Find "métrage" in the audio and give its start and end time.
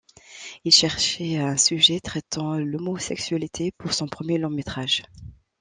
4.49-5.03